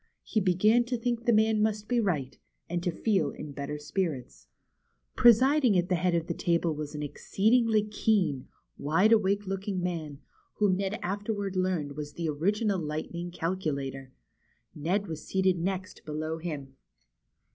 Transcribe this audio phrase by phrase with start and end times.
[0.23, 2.35] He began to think the man must be right,
[2.67, 4.47] and to feel in better spirits.
[5.15, 5.35] BEHIND THE WARDROBE.
[5.61, 8.47] 73 Presiding at the head of the table was an exceedingly keen,
[8.79, 10.17] wide awake looking man,
[10.55, 14.11] whom Ned afterward learned was the Original Lightning Calculator.
[14.73, 16.77] Ned was seated next below him.